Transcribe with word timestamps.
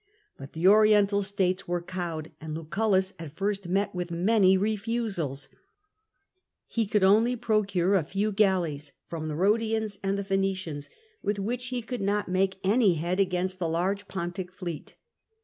But 0.35 0.53
the 0.53 0.67
Oriental 0.67 1.21
states 1.21 1.67
were 1.67 1.79
cowed, 1.79 2.31
and 2.41 2.55
Lucullus 2.55 3.13
at 3.19 3.35
first 3.37 3.67
met 3.67 3.93
with 3.93 4.09
many 4.09 4.57
refusals; 4.57 5.47
he 6.65 6.87
could 6.87 7.03
only 7.03 7.35
procure 7.35 7.93
a 7.93 8.03
few 8.03 8.31
galleys 8.31 8.93
from 9.05 9.27
the 9.27 9.35
Ehodians 9.35 9.99
and 10.01 10.17
the 10.17 10.23
Phoenicians, 10.23 10.89
with 11.21 11.37
which 11.37 11.67
he 11.67 11.83
could 11.83 12.01
not 12.01 12.27
make 12.27 12.57
any 12.63 12.95
head 12.95 13.19
against 13.19 13.59
the 13.59 13.69
large 13.69 14.07
Pontic 14.07 14.51
fleet. 14.51 14.95